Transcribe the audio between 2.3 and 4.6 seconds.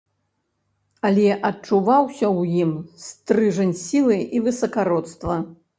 ў ім стрыжань сілы і